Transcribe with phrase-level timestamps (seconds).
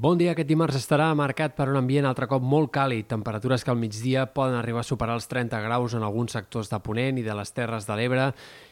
[0.00, 0.30] Bon dia.
[0.32, 4.22] Aquest dimarts estarà marcat per un ambient altre cop molt càlid, temperatures que al migdia
[4.32, 7.52] poden arribar a superar els 30 graus en alguns sectors de Ponent i de les
[7.52, 8.30] Terres de l'Ebre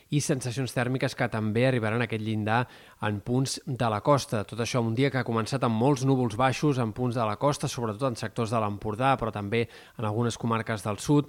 [0.08, 2.62] i sensacions tèrmiques que també arribaran a aquest llindar
[3.04, 4.40] en punts de la costa.
[4.48, 7.36] Tot això un dia que ha començat amb molts núvols baixos en punts de la
[7.36, 9.66] costa, sobretot en sectors de l'Empordà, però també
[9.98, 11.28] en algunes comarques del sud.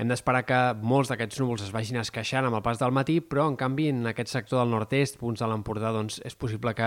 [0.00, 3.44] Hem d'esperar que molts d'aquests núvols es vagin esqueixant amb el pas del matí, però
[3.50, 6.86] en canvi en aquest sector del nord-est, punts de l'Empordà, doncs és possible que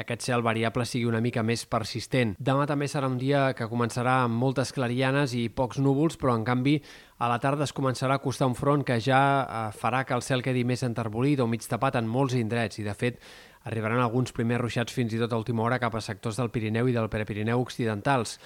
[0.00, 2.32] aquest cel variable sigui una mica més persistent.
[2.40, 6.46] Demà també serà un dia que començarà amb moltes clarianes i pocs núvols, però en
[6.48, 6.78] canvi
[7.20, 10.24] a la tarda es començarà a costar un front que ja eh, farà que el
[10.24, 13.20] cel quedi més enterbolit o mig tapat en molts indrets i de fet
[13.68, 16.88] arribaran alguns primers ruixats fins i tot a última hora cap a sectors del Pirineu
[16.88, 18.38] i del Prepirineu occidentals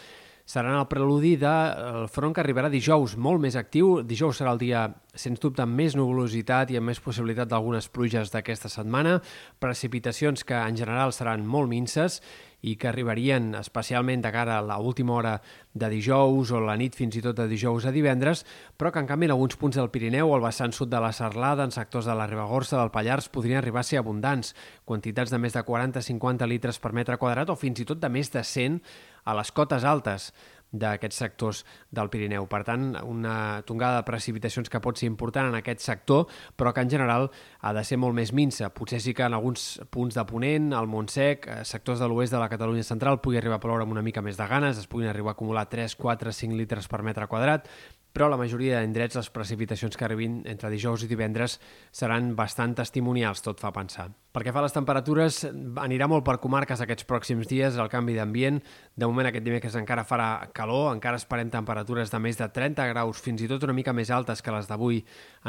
[0.48, 4.00] seran el preludi del front que arribarà dijous, molt més actiu.
[4.06, 8.32] Dijous serà el dia, sens dubte, amb més nuvolositat i amb més possibilitat d'algunes pluges
[8.34, 9.18] d'aquesta setmana,
[9.62, 12.20] precipitacions que en general seran molt minces
[12.62, 15.34] i que arribarien especialment de cara a l'última hora
[15.73, 18.45] de dijous o la nit fins i tot de dijous a divendres,
[18.76, 21.12] però que en canvi en alguns punts del Pirineu o al vessant sud de la
[21.16, 25.38] Serlada, en sectors de la Ribagorça del Pallars, podrien arribar a ser abundants, quantitats de
[25.38, 28.80] més de 40-50 litres per metre quadrat o fins i tot de més de 100
[29.24, 30.32] a les cotes altes
[30.73, 32.46] d'aquests sectors del Pirineu.
[32.51, 36.85] Per tant, una tongada de precipitacions que pot ser important en aquest sector, però que
[36.85, 38.71] en general ha de ser molt més minsa.
[38.74, 42.43] Potser sí que en alguns punts de Ponent, al Montsec, eh, sectors de l'oest de
[42.43, 45.09] la Catalunya central, pugui arribar a ploure amb una mica més de ganes, es puguin
[45.09, 47.68] arribar a acumular 3, 4, 5 litres per metre quadrat,
[48.12, 51.60] però la majoria d'indrets les precipitacions que arribin entre dijous i divendres
[51.95, 54.10] seran bastant testimonials, tot fa pensar.
[54.30, 55.40] Perquè fa les temperatures,
[55.82, 58.60] anirà molt per comarques aquests pròxims dies, el canvi d'ambient.
[58.95, 63.22] De moment aquest dimecres encara farà calor, encara esperem temperatures de més de 30 graus,
[63.24, 65.00] fins i tot una mica més altes que les d'avui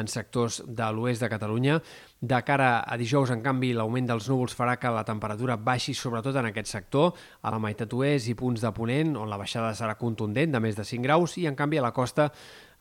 [0.01, 1.77] en sectors de l'oest de Catalunya.
[2.21, 6.41] De cara a dijous, en canvi, l'augment dels núvols farà que la temperatura baixi sobretot
[6.41, 9.93] en aquest sector, a la meitat oest i punts de ponent, on la baixada serà
[10.01, 12.31] contundent, de més de 5 graus, i en canvi a la costa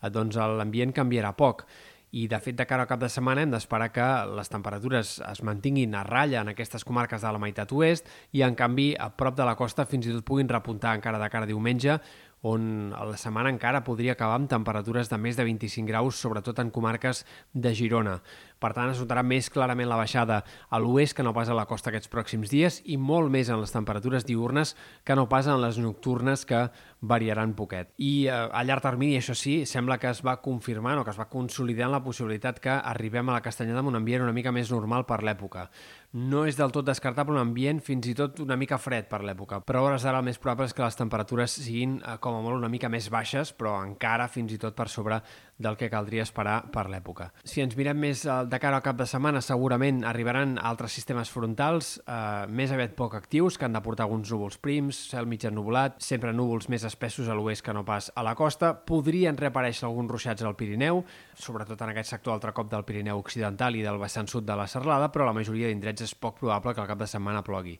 [0.00, 1.66] Eh, doncs l'ambient canviarà poc.
[2.10, 5.42] I, de fet, de cara al cap de setmana hem d'esperar que les temperatures es
[5.46, 9.36] mantinguin a ratlla en aquestes comarques de la meitat oest i, en canvi, a prop
[9.38, 12.00] de la costa fins i tot puguin repuntar encara de cara a diumenge
[12.42, 16.70] on la setmana encara podria acabar amb temperatures de més de 25 graus, sobretot en
[16.72, 18.20] comarques de Girona.
[18.60, 21.66] Per tant, es notarà més clarament la baixada a l'oest que no pas a la
[21.70, 25.60] costa aquests pròxims dies i molt més en les temperatures diurnes que no pas en
[25.62, 26.66] les nocturnes que
[27.00, 27.94] variaran poquet.
[27.96, 31.20] I eh, a llarg termini, això sí, sembla que es va confirmant o que es
[31.20, 34.70] va consolidant la possibilitat que arribem a la Castanyada amb un ambient una mica més
[34.72, 35.68] normal per l'època.
[36.12, 39.60] No és del tot descartable un ambient fins i tot una mica fred per l'època,
[39.64, 42.60] però hores d'ara el més probable és que les temperatures siguin eh, com a molt
[42.60, 45.22] una mica més baixes, però encara fins i tot per sobre
[45.60, 47.30] del que caldria esperar per l'època.
[47.44, 51.30] Si ens mirem més eh, de cara al cap de setmana, segurament arribaran altres sistemes
[51.30, 55.44] frontals eh, més aviat poc actius, que han de portar alguns núvols prims, cel mig
[55.46, 58.72] ennubulat, sempre núvols més espessos a l'oest que no pas a la costa.
[58.74, 61.04] Podrien reaparèixer alguns ruixats al Pirineu,
[61.38, 64.66] sobretot en aquest sector altre cop del Pirineu Occidental i del vessant sud de la
[64.66, 67.78] Serlada, però la majoria d'indrets és poc probable que al cap de setmana plogui.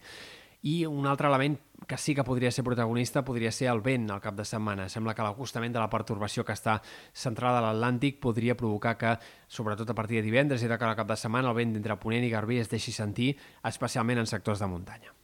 [0.71, 4.21] I un altre element que sí que podria ser protagonista podria ser el vent al
[4.21, 4.89] cap de setmana.
[4.89, 6.81] Sembla que l'acostament de la pertorbació que està
[7.13, 9.17] centrada a l'Atlàntic podria provocar que,
[9.49, 11.99] sobretot a partir de divendres i de cara al cap de setmana, el vent d'entre
[12.01, 15.20] Ponent i Garbí es deixi sentir, especialment en sectors de muntanya.